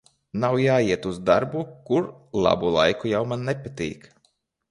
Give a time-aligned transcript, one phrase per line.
[0.43, 2.09] Nav jāiet uz darbu, kur
[2.47, 4.09] labu laiku jau man nepatīk.